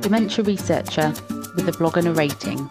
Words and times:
dementia 0.00 0.44
researcher 0.44 1.12
with 1.54 1.68
a 1.68 1.72
blog 1.72 1.96
and 1.98 2.08
a 2.08 2.12
rating. 2.12 2.68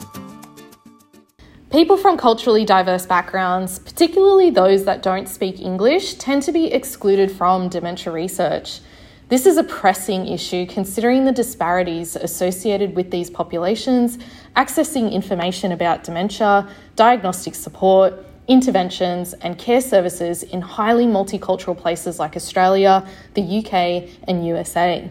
People 1.71 1.97
from 1.97 2.17
culturally 2.17 2.65
diverse 2.65 3.05
backgrounds, 3.05 3.77
particularly 3.77 4.49
those 4.49 4.85
that 4.85 5.03
don't 5.03 5.29
speak 5.29 5.59
English, 5.59 6.15
tend 6.15 6.41
to 6.43 6.51
be 6.51 6.73
excluded 6.73 7.31
from 7.31 7.69
dementia 7.69 8.11
research. 8.11 8.79
This 9.27 9.45
is 9.45 9.57
a 9.57 9.63
pressing 9.63 10.27
issue 10.27 10.65
considering 10.65 11.25
the 11.25 11.31
disparities 11.31 12.15
associated 12.15 12.95
with 12.95 13.11
these 13.11 13.29
populations, 13.29 14.17
accessing 14.55 15.11
information 15.11 15.71
about 15.71 16.03
dementia, 16.03 16.67
diagnostic 16.95 17.53
support, 17.53 18.25
interventions, 18.47 19.33
and 19.33 19.55
care 19.59 19.81
services 19.81 20.41
in 20.41 20.61
highly 20.61 21.05
multicultural 21.05 21.77
places 21.77 22.17
like 22.17 22.35
Australia, 22.35 23.07
the 23.35 23.59
UK, 23.59 24.09
and 24.27 24.47
USA. 24.47 25.07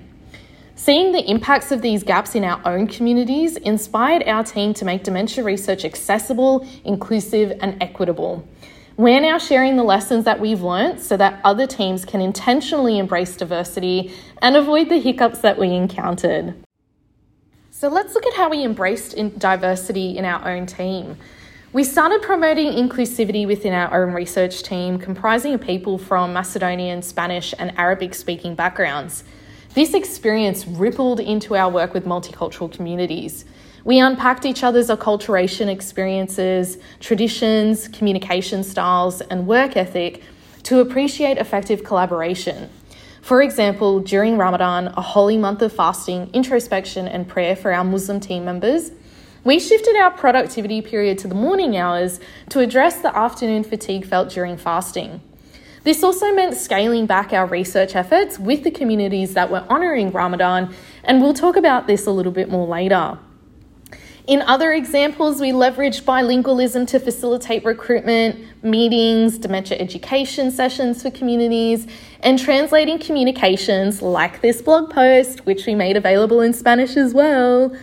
Seeing 0.79 1.11
the 1.11 1.29
impacts 1.29 1.73
of 1.73 1.83
these 1.83 2.05
gaps 2.05 2.37
in 2.37 2.45
our 2.45 2.63
own 2.65 2.87
communities 2.87 3.57
inspired 3.57 4.23
our 4.29 4.45
team 4.45 4.73
to 4.75 4.85
make 4.85 5.03
dementia 5.03 5.43
research 5.43 5.85
accessible, 5.85 6.65
inclusive, 6.85 7.59
and 7.61 7.83
equitable. 7.83 8.47
We're 8.97 9.21
now 9.21 9.39
sharing 9.39 9.75
the 9.75 9.83
lessons 9.83 10.25
that 10.25 10.39
we've 10.39 10.63
learnt 10.63 11.01
so 11.01 11.17
that 11.17 11.41
other 11.43 11.67
teams 11.67 12.05
can 12.05 12.21
intentionally 12.21 12.97
embrace 12.97 13.37
diversity 13.37 14.15
and 14.41 14.55
avoid 14.55 14.89
the 14.89 15.01
hiccups 15.01 15.41
that 15.41 15.59
we 15.59 15.75
encountered. 15.75 16.55
So 17.73 17.89
let's 17.89 18.15
look 18.15 18.25
at 18.27 18.35
how 18.35 18.49
we 18.49 18.63
embraced 18.63 19.17
diversity 19.37 20.17
in 20.17 20.25
our 20.25 20.49
own 20.49 20.67
team. 20.67 21.17
We 21.73 21.83
started 21.83 22.23
promoting 22.23 22.69
inclusivity 22.69 23.49
within 23.49 23.73
our 23.73 24.01
own 24.01 24.15
research 24.15 24.63
team, 24.63 25.01
comprising 25.01 25.55
of 25.55 25.61
people 25.61 25.99
from 25.99 26.33
Macedonian, 26.33 27.03
Spanish, 27.03 27.53
and 27.59 27.77
Arabic 27.77 28.15
speaking 28.15 28.55
backgrounds. 28.55 29.25
This 29.75 29.95
experience 29.95 30.67
rippled 30.67 31.21
into 31.21 31.55
our 31.55 31.71
work 31.71 31.93
with 31.93 32.05
multicultural 32.05 32.73
communities. 32.73 33.45
We 33.85 34.01
unpacked 34.01 34.45
each 34.45 34.65
other's 34.65 34.89
acculturation 34.89 35.69
experiences, 35.69 36.79
traditions, 37.01 37.87
communication 37.89 38.65
styles, 38.65 39.21
and 39.21 39.47
work 39.47 39.77
ethic 39.77 40.23
to 40.65 40.81
appreciate 40.81 41.39
effective 41.39 41.85
collaboration. 41.85 42.71
For 43.21 43.43
example, 43.43 44.01
during 44.01 44.39
Ramadan, 44.39 44.89
a 44.89 45.03
holy 45.03 45.37
month 45.37 45.61
of 45.61 45.73
fasting, 45.73 46.31
introspection, 46.33 47.07
and 47.07 47.29
prayer 47.29 47.55
for 47.55 47.73
our 47.73 47.85
Muslim 47.85 48.21
team 48.21 48.45
members, 48.45 48.91
we 49.45 49.61
shifted 49.61 49.97
our 49.97 50.11
productivity 50.11 50.83
period 50.83 51.19
to 51.19 51.29
the 51.29 51.35
morning 51.35 51.77
hours 51.77 52.21
to 52.49 52.61
address 52.61 53.01
the 53.01 53.17
afternoon 53.17 53.65
fatigue 53.65 54.07
felt 54.07 54.31
during 54.31 54.57
fasting. 54.57 55.21
This 55.85 56.03
also 56.03 56.35
meant 56.35 56.57
scaling 56.57 57.07
back 57.07 57.33
our 57.33 57.47
research 57.47 57.95
efforts 57.95 58.39
with 58.39 58.65
the 58.65 58.71
communities 58.71 59.35
that 59.35 59.51
were 59.51 59.65
honouring 59.69 60.11
Ramadan, 60.11 60.75
and 61.05 61.23
we'll 61.23 61.35
talk 61.35 61.57
about 61.57 61.87
this 61.87 62.07
a 62.07 62.11
little 62.11 62.33
bit 62.33 62.51
more 62.51 62.67
later. 62.67 63.19
In 64.27 64.43
other 64.43 64.73
examples, 64.73 65.41
we 65.41 65.53
leveraged 65.53 66.03
bilingualism 66.03 66.87
to 66.89 67.01
facilitate 67.01 67.65
recruitment, 67.65 68.45
meetings, 68.63 69.39
dementia 69.39 69.79
education 69.79 70.51
sessions 70.51 71.03
for 71.03 71.11
communities, 71.11 71.87
and 72.21 72.39
translating 72.39 72.99
communications 72.99 74.03
like 74.03 74.43
this 74.43 74.61
blog 74.61 74.91
post, 74.91 75.47
which 75.47 75.65
we 75.65 75.75
made 75.75 75.97
available 75.97 76.43
in 76.43 76.53
Spanish 76.53 76.95
as 76.99 77.15
well, 77.15 77.75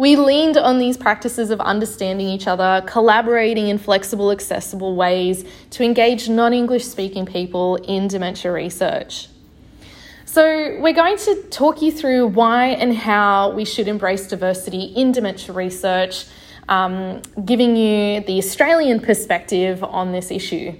we 0.00 0.16
leaned 0.16 0.56
on 0.56 0.78
these 0.78 0.96
practices 0.96 1.50
of 1.50 1.60
understanding 1.60 2.26
each 2.26 2.46
other, 2.46 2.82
collaborating 2.86 3.68
in 3.68 3.76
flexible, 3.76 4.30
accessible 4.30 4.96
ways 4.96 5.44
to 5.68 5.84
engage 5.84 6.26
non 6.26 6.54
English 6.54 6.86
speaking 6.86 7.26
people 7.26 7.76
in 7.76 8.08
dementia 8.08 8.50
research. 8.50 9.28
So, 10.24 10.78
we're 10.80 10.94
going 10.94 11.18
to 11.18 11.42
talk 11.50 11.82
you 11.82 11.92
through 11.92 12.28
why 12.28 12.68
and 12.68 12.96
how 12.96 13.50
we 13.50 13.66
should 13.66 13.88
embrace 13.88 14.26
diversity 14.26 14.84
in 14.84 15.12
dementia 15.12 15.52
research, 15.52 16.24
um, 16.66 17.20
giving 17.44 17.76
you 17.76 18.22
the 18.22 18.38
Australian 18.38 19.00
perspective 19.00 19.84
on 19.84 20.12
this 20.12 20.30
issue. 20.30 20.78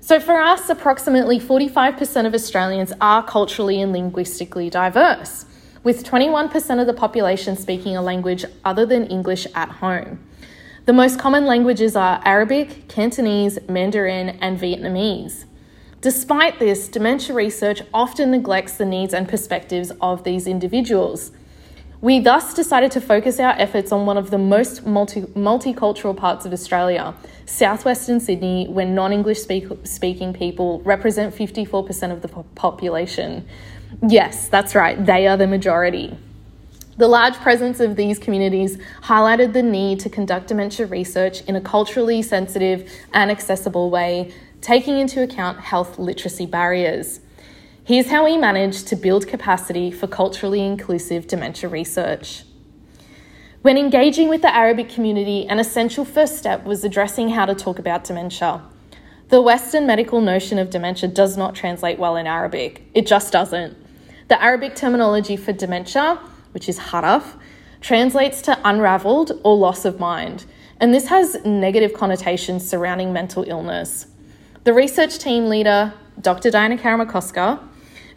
So, 0.00 0.18
for 0.18 0.40
us, 0.40 0.68
approximately 0.68 1.38
45% 1.38 2.26
of 2.26 2.34
Australians 2.34 2.92
are 3.00 3.22
culturally 3.22 3.80
and 3.80 3.92
linguistically 3.92 4.68
diverse 4.68 5.44
with 5.86 6.02
21% 6.02 6.80
of 6.80 6.86
the 6.88 6.92
population 6.92 7.56
speaking 7.56 7.96
a 7.96 8.02
language 8.02 8.44
other 8.64 8.84
than 8.84 9.06
English 9.06 9.46
at 9.54 9.68
home. 9.68 10.18
The 10.84 10.92
most 10.92 11.16
common 11.16 11.46
languages 11.46 11.94
are 11.94 12.20
Arabic, 12.24 12.88
Cantonese, 12.88 13.60
Mandarin, 13.68 14.30
and 14.40 14.58
Vietnamese. 14.58 15.44
Despite 16.00 16.58
this, 16.58 16.88
dementia 16.88 17.36
research 17.36 17.82
often 17.94 18.32
neglects 18.32 18.78
the 18.78 18.84
needs 18.84 19.14
and 19.14 19.28
perspectives 19.28 19.92
of 20.00 20.24
these 20.24 20.48
individuals. 20.48 21.30
We 22.00 22.18
thus 22.18 22.52
decided 22.52 22.90
to 22.92 23.00
focus 23.00 23.38
our 23.38 23.52
efforts 23.52 23.92
on 23.92 24.06
one 24.06 24.16
of 24.16 24.32
the 24.32 24.38
most 24.38 24.84
multi- 24.84 25.22
multicultural 25.22 26.16
parts 26.16 26.44
of 26.44 26.52
Australia, 26.52 27.14
southwestern 27.46 28.18
Sydney, 28.18 28.66
where 28.66 28.84
non 28.84 29.12
English 29.12 29.38
speak- 29.38 29.68
speaking 29.84 30.32
people 30.32 30.80
represent 30.80 31.32
54% 31.32 32.10
of 32.10 32.22
the 32.22 32.28
po- 32.28 32.44
population. 32.56 33.46
Yes, 34.02 34.48
that's 34.48 34.74
right, 34.74 35.04
they 35.04 35.26
are 35.26 35.36
the 35.36 35.46
majority. 35.46 36.16
The 36.98 37.08
large 37.08 37.34
presence 37.34 37.80
of 37.80 37.96
these 37.96 38.18
communities 38.18 38.78
highlighted 39.02 39.52
the 39.52 39.62
need 39.62 40.00
to 40.00 40.08
conduct 40.08 40.48
dementia 40.48 40.86
research 40.86 41.42
in 41.42 41.54
a 41.54 41.60
culturally 41.60 42.22
sensitive 42.22 42.90
and 43.12 43.30
accessible 43.30 43.90
way, 43.90 44.32
taking 44.62 44.98
into 44.98 45.22
account 45.22 45.60
health 45.60 45.98
literacy 45.98 46.46
barriers. 46.46 47.20
Here's 47.84 48.08
how 48.08 48.24
we 48.24 48.36
managed 48.36 48.88
to 48.88 48.96
build 48.96 49.28
capacity 49.28 49.90
for 49.90 50.06
culturally 50.06 50.64
inclusive 50.64 51.26
dementia 51.26 51.68
research. 51.68 52.44
When 53.62 53.76
engaging 53.76 54.28
with 54.28 54.42
the 54.42 54.54
Arabic 54.54 54.88
community, 54.88 55.46
an 55.48 55.58
essential 55.58 56.04
first 56.04 56.38
step 56.38 56.64
was 56.64 56.84
addressing 56.84 57.30
how 57.30 57.46
to 57.46 57.54
talk 57.54 57.78
about 57.78 58.04
dementia. 58.04 58.62
The 59.28 59.42
Western 59.42 59.86
medical 59.86 60.20
notion 60.20 60.58
of 60.58 60.70
dementia 60.70 61.08
does 61.08 61.36
not 61.36 61.54
translate 61.54 61.98
well 61.98 62.16
in 62.16 62.26
Arabic. 62.26 62.82
It 62.94 63.06
just 63.06 63.32
doesn't. 63.32 63.76
The 64.28 64.42
Arabic 64.42 64.74
terminology 64.74 65.36
for 65.36 65.52
dementia, 65.52 66.18
which 66.50 66.68
is 66.68 66.80
haraf, 66.80 67.38
translates 67.80 68.42
to 68.42 68.58
unraveled 68.64 69.40
or 69.44 69.56
loss 69.56 69.84
of 69.84 70.00
mind, 70.00 70.44
and 70.80 70.92
this 70.92 71.06
has 71.06 71.36
negative 71.44 71.92
connotations 71.92 72.68
surrounding 72.68 73.12
mental 73.12 73.44
illness. 73.46 74.08
The 74.64 74.72
research 74.72 75.20
team 75.20 75.48
leader, 75.48 75.94
Dr. 76.20 76.50
Diana 76.50 76.76
Karamacoska, 76.76 77.60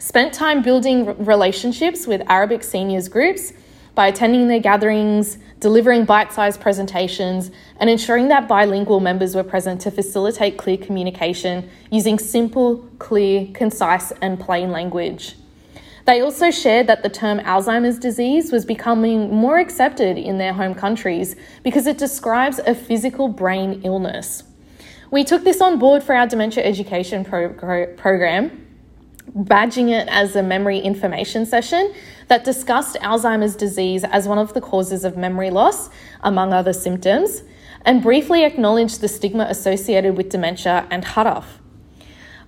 spent 0.00 0.34
time 0.34 0.62
building 0.62 1.24
relationships 1.24 2.08
with 2.08 2.22
Arabic 2.28 2.64
seniors 2.64 3.08
groups 3.08 3.52
by 3.94 4.08
attending 4.08 4.48
their 4.48 4.58
gatherings, 4.58 5.38
delivering 5.60 6.06
bite 6.06 6.32
sized 6.32 6.60
presentations, 6.60 7.52
and 7.76 7.88
ensuring 7.88 8.26
that 8.28 8.48
bilingual 8.48 8.98
members 8.98 9.36
were 9.36 9.44
present 9.44 9.80
to 9.82 9.92
facilitate 9.92 10.58
clear 10.58 10.76
communication 10.76 11.70
using 11.92 12.18
simple, 12.18 12.78
clear, 12.98 13.46
concise, 13.54 14.10
and 14.20 14.40
plain 14.40 14.72
language. 14.72 15.36
They 16.06 16.20
also 16.20 16.50
shared 16.50 16.86
that 16.86 17.02
the 17.02 17.08
term 17.08 17.40
Alzheimer's 17.40 17.98
disease 17.98 18.52
was 18.52 18.64
becoming 18.64 19.34
more 19.34 19.58
accepted 19.58 20.16
in 20.16 20.38
their 20.38 20.52
home 20.52 20.74
countries 20.74 21.36
because 21.62 21.86
it 21.86 21.98
describes 21.98 22.58
a 22.58 22.74
physical 22.74 23.28
brain 23.28 23.82
illness. 23.84 24.42
We 25.10 25.24
took 25.24 25.44
this 25.44 25.60
on 25.60 25.78
board 25.78 26.02
for 26.02 26.14
our 26.14 26.26
dementia 26.26 26.64
education 26.64 27.24
pro- 27.24 27.52
pro- 27.52 27.94
program 27.94 28.66
badging 29.36 29.90
it 29.90 30.08
as 30.08 30.34
a 30.34 30.42
memory 30.42 30.78
information 30.78 31.46
session 31.46 31.94
that 32.28 32.44
discussed 32.44 32.96
Alzheimer's 32.96 33.56
disease 33.56 34.04
as 34.04 34.26
one 34.26 34.38
of 34.38 34.54
the 34.54 34.60
causes 34.60 35.04
of 35.04 35.16
memory 35.16 35.50
loss, 35.50 35.88
among 36.22 36.52
other 36.52 36.72
symptoms, 36.72 37.42
and 37.84 38.02
briefly 38.02 38.44
acknowledged 38.44 39.00
the 39.00 39.08
stigma 39.08 39.46
associated 39.48 40.16
with 40.16 40.28
dementia 40.28 40.86
and 40.90 41.04
haraf. 41.04 41.44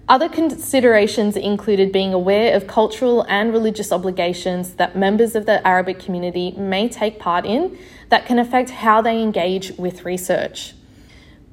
Other 0.08 0.28
considerations 0.28 1.36
included 1.36 1.92
being 1.92 2.12
aware 2.12 2.54
of 2.54 2.66
cultural 2.66 3.24
and 3.28 3.52
religious 3.52 3.92
obligations 3.92 4.74
that 4.74 4.96
members 4.96 5.34
of 5.34 5.46
the 5.46 5.66
Arabic 5.66 6.00
community 6.00 6.52
may 6.52 6.88
take 6.88 7.18
part 7.18 7.46
in 7.46 7.78
that 8.08 8.26
can 8.26 8.38
affect 8.38 8.70
how 8.70 9.00
they 9.00 9.22
engage 9.22 9.72
with 9.78 10.04
research. 10.04 10.74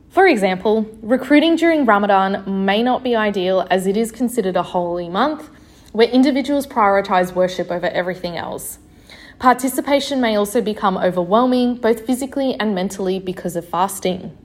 For 0.09 0.25
example, 0.25 0.89
recruiting 1.03 1.55
during 1.55 1.85
Ramadan 1.85 2.65
may 2.65 2.81
not 2.81 3.03
be 3.03 3.15
ideal 3.15 3.67
as 3.69 3.85
it 3.85 3.95
is 3.95 4.11
considered 4.11 4.55
a 4.55 4.63
holy 4.63 5.07
month 5.07 5.49
where 5.91 6.07
individuals 6.07 6.65
prioritize 6.65 7.33
worship 7.33 7.69
over 7.69 7.87
everything 7.87 8.35
else. 8.35 8.79
Participation 9.37 10.19
may 10.19 10.35
also 10.35 10.59
become 10.59 10.97
overwhelming, 10.97 11.75
both 11.75 12.05
physically 12.05 12.55
and 12.55 12.75
mentally, 12.75 13.19
because 13.19 13.55
of 13.55 13.67
fasting. 13.69 14.35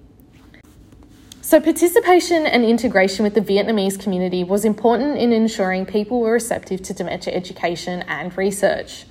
So, 1.46 1.60
participation 1.60 2.46
and 2.46 2.64
integration 2.64 3.22
with 3.22 3.34
the 3.34 3.42
Vietnamese 3.42 4.00
community 4.00 4.42
was 4.42 4.64
important 4.64 5.18
in 5.18 5.30
ensuring 5.30 5.84
people 5.84 6.20
were 6.20 6.32
receptive 6.32 6.80
to 6.84 6.94
dementia 6.94 7.34
education 7.34 8.00
and 8.08 8.34
research. 8.38 9.04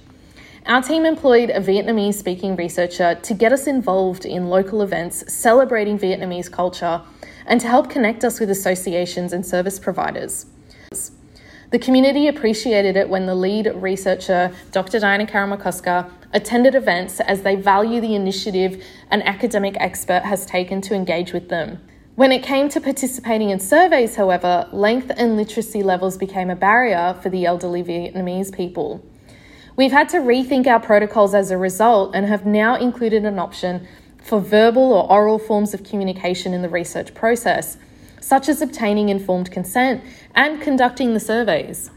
Our 0.65 0.81
team 0.81 1.05
employed 1.05 1.51
a 1.51 1.61
Vietnamese 1.61 2.15
speaking 2.15 2.55
researcher 2.55 3.13
to 3.13 3.33
get 3.35 3.53
us 3.53 3.67
involved 3.67 4.25
in 4.25 4.49
local 4.49 4.81
events 4.81 5.31
celebrating 5.31 5.99
Vietnamese 5.99 6.51
culture 6.51 7.03
and 7.45 7.61
to 7.61 7.67
help 7.67 7.91
connect 7.91 8.23
us 8.23 8.39
with 8.39 8.49
associations 8.49 9.31
and 9.31 9.45
service 9.45 9.77
providers. 9.77 10.47
The 11.69 11.77
community 11.77 12.27
appreciated 12.27 12.97
it 12.97 13.09
when 13.09 13.27
the 13.27 13.35
lead 13.35 13.71
researcher, 13.75 14.51
Dr. 14.71 14.99
Diana 14.99 15.27
Karamacoska, 15.27 16.09
attended 16.33 16.73
events 16.73 17.19
as 17.19 17.43
they 17.43 17.55
value 17.55 18.01
the 18.01 18.15
initiative 18.15 18.83
an 19.11 19.21
academic 19.21 19.77
expert 19.79 20.23
has 20.23 20.47
taken 20.47 20.81
to 20.81 20.95
engage 20.95 21.31
with 21.31 21.49
them. 21.49 21.77
When 22.15 22.31
it 22.31 22.43
came 22.43 22.69
to 22.69 22.79
participating 22.79 23.49
in 23.49 23.59
surveys, 23.59 24.17
however, 24.17 24.69
length 24.71 25.11
and 25.17 25.35
literacy 25.35 25.81
levels 25.81 26.15
became 26.15 26.51
a 26.51 26.55
barrier 26.55 27.17
for 27.23 27.29
the 27.29 27.47
elderly 27.47 27.83
Vietnamese 27.83 28.55
people. 28.55 29.03
We've 29.75 29.91
had 29.91 30.09
to 30.09 30.17
rethink 30.17 30.67
our 30.67 30.79
protocols 30.79 31.33
as 31.33 31.49
a 31.49 31.57
result 31.57 32.13
and 32.13 32.27
have 32.27 32.45
now 32.45 32.75
included 32.75 33.25
an 33.25 33.39
option 33.39 33.87
for 34.21 34.39
verbal 34.39 34.93
or 34.93 35.11
oral 35.11 35.39
forms 35.39 35.73
of 35.73 35.83
communication 35.83 36.53
in 36.53 36.61
the 36.61 36.69
research 36.69 37.15
process, 37.15 37.77
such 38.21 38.47
as 38.47 38.61
obtaining 38.61 39.09
informed 39.09 39.49
consent 39.49 40.03
and 40.35 40.61
conducting 40.61 41.15
the 41.15 41.19
surveys. 41.19 41.89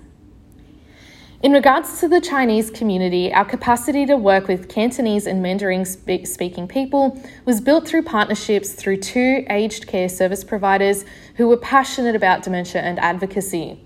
In 1.43 1.53
regards 1.53 2.01
to 2.01 2.09
the 2.09 2.21
Chinese 2.23 2.71
community, 2.71 3.31
our 3.31 3.45
capacity 3.45 4.07
to 4.07 4.17
work 4.17 4.49
with 4.49 4.71
Cantonese 4.71 5.27
and 5.27 5.43
Mandarin 5.43 5.85
speaking 5.85 6.67
people 6.67 7.23
was 7.45 7.61
built 7.61 7.87
through 7.87 8.05
partnerships 8.05 8.73
through 8.73 8.97
two 8.97 9.45
aged 9.51 9.87
care 9.87 10.09
service 10.09 10.43
providers 10.43 11.05
who 11.35 11.47
were 11.47 11.59
passionate 11.59 12.17
about 12.17 12.43
dementia 12.43 12.81
and 12.81 12.99
advocacy. 12.99 13.79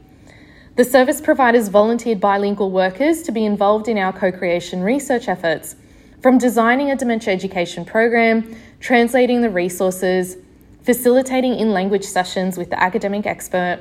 The 0.77 0.85
service 0.85 1.21
providers 1.21 1.67
volunteered 1.67 2.21
bilingual 2.21 2.71
workers 2.71 3.21
to 3.23 3.33
be 3.33 3.45
involved 3.45 3.89
in 3.89 3.99
our 3.99 4.13
co 4.13 4.31
creation 4.31 4.85
research 4.85 5.27
efforts, 5.27 5.75
from 6.23 6.39
designing 6.39 6.93
a 6.93 6.97
dementia 6.97 7.35
education 7.35 7.85
program, 7.85 8.57
translating 8.79 9.41
the 9.41 9.51
resources, 9.51 10.37
facilitating 10.83 11.57
in 11.57 11.73
language 11.73 12.05
sessions 12.05 12.57
with 12.57 12.71
the 12.71 12.81
academic 12.81 13.27
expert, 13.27 13.81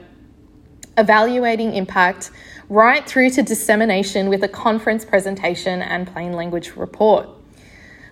evaluating 1.00 1.74
impact, 1.74 2.30
right 2.70 3.08
through 3.08 3.32
to 3.32 3.42
dissemination 3.42 4.30
with 4.30 4.44
a 4.44 4.48
conference 4.48 5.06
presentation 5.06 5.82
and 5.82 6.06
plain 6.06 6.34
language 6.34 6.76
report. 6.76 7.30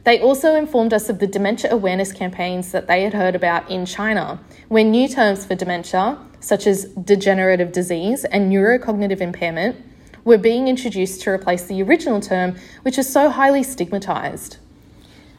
They 0.06 0.22
also 0.22 0.56
informed 0.56 0.94
us 0.94 1.10
of 1.10 1.20
the 1.20 1.28
dementia 1.28 1.70
awareness 1.72 2.14
campaigns 2.14 2.72
that 2.72 2.88
they 2.88 3.04
had 3.04 3.14
heard 3.14 3.36
about 3.36 3.70
in 3.70 3.86
China, 3.86 4.40
where 4.70 4.86
new 4.86 5.10
terms 5.10 5.46
for 5.46 5.54
dementia, 5.54 6.18
such 6.40 6.66
as 6.66 6.86
degenerative 6.86 7.74
disease 7.74 8.24
and 8.24 8.50
neurocognitive 8.50 9.20
impairment, 9.20 9.76
were 10.24 10.38
being 10.38 10.70
introduced 10.70 11.22
to 11.22 11.30
replace 11.30 11.64
the 11.64 11.84
original 11.84 12.22
term, 12.22 12.56
which 12.84 12.98
is 12.98 13.12
so 13.12 13.30
highly 13.30 13.64
stigmatized. 13.64 14.58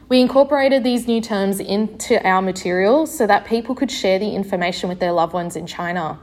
We 0.07 0.21
incorporated 0.21 0.83
these 0.83 1.07
new 1.07 1.21
terms 1.21 1.59
into 1.59 2.23
our 2.27 2.41
material 2.41 3.05
so 3.05 3.27
that 3.27 3.45
people 3.45 3.75
could 3.75 3.91
share 3.91 4.19
the 4.19 4.35
information 4.35 4.87
with 4.87 4.99
their 4.99 5.11
loved 5.11 5.33
ones 5.33 5.55
in 5.55 5.67
China. 5.67 6.19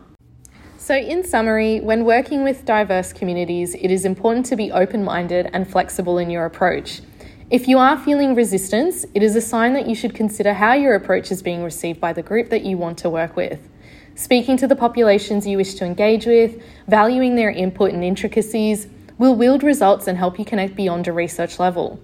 So, 0.87 0.95
in 0.95 1.25
summary, 1.25 1.81
when 1.81 2.05
working 2.05 2.45
with 2.45 2.65
diverse 2.65 3.13
communities, 3.13 3.75
it 3.75 3.91
is 3.91 4.05
important 4.05 4.47
to 4.47 4.55
be 4.55 4.71
open 4.71 5.03
minded 5.03 5.51
and 5.53 5.69
flexible 5.69 6.17
in 6.17 6.31
your 6.31 6.45
approach. 6.45 7.01
If 7.51 7.67
you 7.67 7.79
are 7.79 7.99
feeling 7.99 8.37
resistance, 8.37 9.05
it 9.13 9.21
is 9.21 9.35
a 9.35 9.41
sign 9.41 9.73
that 9.73 9.89
you 9.89 9.97
should 9.97 10.15
consider 10.15 10.55
how 10.55 10.75
your 10.75 10.95
approach 10.95 11.33
is 11.33 11.43
being 11.43 11.65
received 11.65 12.01
by 12.01 12.13
the 12.13 12.23
group 12.23 12.51
that 12.51 12.63
you 12.63 12.79
want 12.79 12.99
to 12.99 13.11
work 13.11 13.35
with. 13.35 13.69
Speaking 14.15 14.57
to 14.59 14.69
the 14.69 14.77
populations 14.77 15.45
you 15.45 15.57
wish 15.57 15.75
to 15.75 15.85
engage 15.85 16.25
with, 16.25 16.63
valuing 16.87 17.35
their 17.35 17.51
input 17.51 17.93
and 17.93 18.05
intricacies, 18.05 18.87
will 19.19 19.35
wield 19.35 19.65
results 19.65 20.07
and 20.07 20.17
help 20.17 20.39
you 20.39 20.45
connect 20.45 20.77
beyond 20.77 21.09
a 21.09 21.13
research 21.13 21.59
level. 21.59 22.01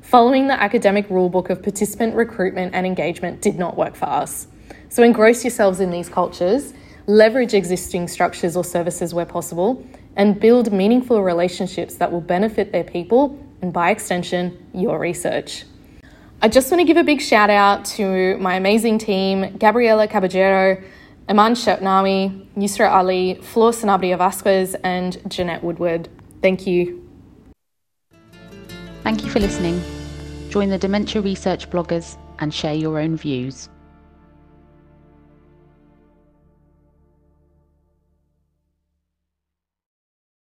Following 0.00 0.46
the 0.46 0.58
academic 0.58 1.06
rulebook 1.10 1.50
of 1.50 1.62
participant 1.62 2.14
recruitment 2.14 2.74
and 2.74 2.86
engagement 2.86 3.42
did 3.42 3.58
not 3.58 3.76
work 3.76 3.94
for 3.94 4.06
us. 4.06 4.46
So 4.88 5.02
engross 5.02 5.44
yourselves 5.44 5.80
in 5.80 5.90
these 5.90 6.08
cultures, 6.08 6.72
leverage 7.06 7.54
existing 7.54 8.08
structures 8.08 8.56
or 8.56 8.64
services 8.64 9.14
where 9.14 9.26
possible, 9.26 9.86
and 10.16 10.38
build 10.38 10.72
meaningful 10.72 11.22
relationships 11.22 11.94
that 11.96 12.12
will 12.12 12.20
benefit 12.20 12.72
their 12.72 12.84
people 12.84 13.38
and 13.62 13.72
by 13.72 13.90
extension, 13.90 14.58
your 14.74 14.98
research. 14.98 15.64
I 16.42 16.48
just 16.48 16.70
want 16.70 16.80
to 16.80 16.84
give 16.84 16.96
a 16.96 17.04
big 17.04 17.20
shout 17.20 17.48
out 17.48 17.84
to 17.96 18.36
my 18.38 18.56
amazing 18.56 18.98
team 18.98 19.56
Gabriela 19.58 20.08
Caballero, 20.08 20.82
Aman 21.28 21.54
Shetnawi, 21.54 22.46
Yusra 22.56 22.90
Ali, 22.90 23.36
Flor 23.40 23.70
Sanabria 23.70 24.18
Vasquez, 24.18 24.74
and 24.82 25.22
Jeanette 25.30 25.62
Woodward. 25.62 26.08
Thank 26.42 26.66
you. 26.66 27.08
Thank 29.04 29.24
you 29.24 29.30
for 29.30 29.38
listening. 29.38 29.80
Join 30.50 30.68
the 30.68 30.78
Dementia 30.78 31.22
Research 31.22 31.70
bloggers 31.70 32.16
and 32.40 32.52
share 32.52 32.74
your 32.74 32.98
own 32.98 33.16
views. 33.16 33.68